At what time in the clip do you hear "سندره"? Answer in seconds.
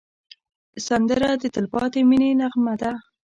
0.87-1.29